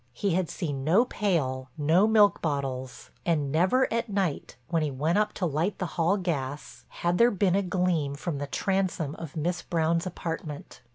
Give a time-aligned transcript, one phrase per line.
[0.13, 5.19] He had seen no pail, no milk bottles, and never at night, when he went
[5.19, 9.37] up to light the hall gas, had there been a gleam from the transom of
[9.37, 10.81] Miss Brown's apartment.